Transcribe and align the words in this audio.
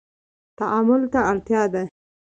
تعامل 0.59 1.01
ته 1.13 1.19
اړتیا 1.31 1.63
ده 1.73 1.83